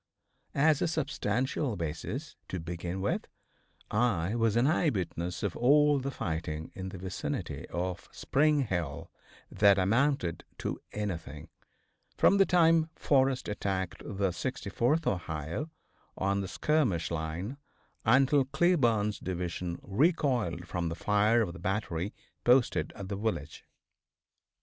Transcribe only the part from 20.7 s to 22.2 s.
the fire of the battery